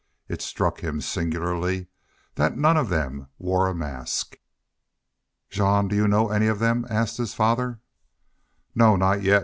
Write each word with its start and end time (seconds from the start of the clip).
It 0.27 0.41
struck 0.41 0.79
him 0.79 0.99
singularly 0.99 1.85
that 2.33 2.57
not 2.57 2.69
one 2.69 2.77
of 2.85 2.89
them 2.89 3.27
wore 3.37 3.67
a 3.67 3.75
mask. 3.75 4.35
"Jean, 5.51 5.87
do 5.89 5.95
you 5.95 6.07
know 6.07 6.29
any 6.31 6.47
of 6.47 6.57
them?" 6.57 6.87
asked 6.89 7.17
his 7.17 7.35
father 7.35 7.79
"No, 8.73 8.95
not 8.95 9.21
yet. 9.21 9.39